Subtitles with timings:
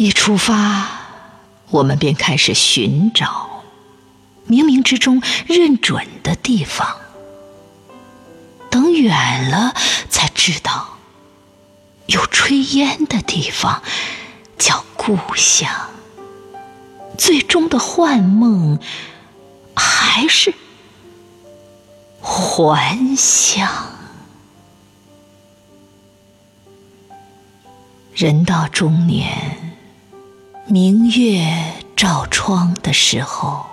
[0.00, 0.88] 一出发，
[1.68, 3.64] 我们便开始寻找
[4.48, 6.96] 冥冥之中认准的地方。
[8.70, 9.74] 等远了，
[10.08, 10.96] 才知道
[12.06, 13.82] 有炊烟的地方
[14.56, 15.70] 叫故乡。
[17.18, 18.78] 最终的幻梦
[19.76, 20.54] 还是
[22.22, 23.68] 还乡。
[28.14, 29.69] 人到中年，
[30.72, 33.66] 明月照窗的时候，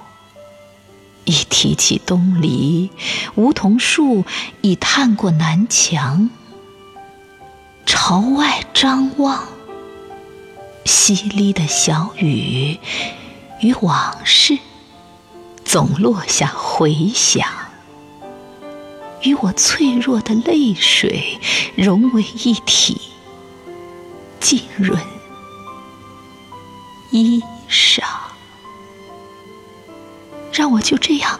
[1.26, 2.90] 一提起东篱，
[3.36, 4.26] 梧桐树
[4.62, 6.32] 已探过南墙，
[7.86, 9.48] 朝外张望，
[10.86, 12.80] 淅沥的小雨
[13.62, 14.58] 与往事
[15.64, 17.48] 总落下回响，
[19.22, 21.40] 与我脆弱的泪水
[21.76, 23.00] 融为一体。
[24.40, 25.00] 浸润
[27.18, 28.02] 衣裳，
[30.52, 31.40] 让我就这样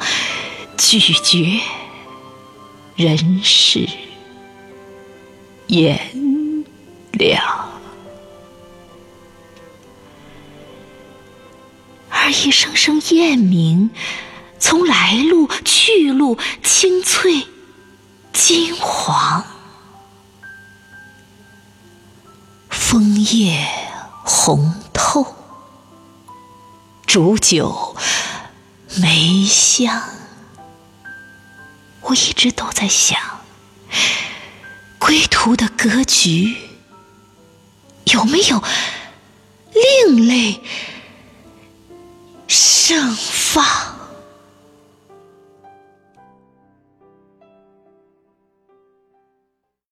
[0.78, 1.62] 咀嚼
[2.96, 3.88] 人世
[5.68, 6.66] 炎
[7.12, 7.70] 凉，
[12.10, 13.90] 而一声声雁鸣，
[14.60, 17.48] 从来路、去路、青翠、
[18.34, 19.46] 金黄。
[22.70, 23.68] 枫叶
[24.24, 25.36] 红透，
[27.18, 27.98] 煮酒
[29.02, 30.04] 梅香。
[32.02, 33.20] 我一直都在想，
[35.00, 36.56] 归途的格局
[38.04, 38.64] 有没有
[40.06, 40.62] 另类
[42.48, 43.97] 盛放？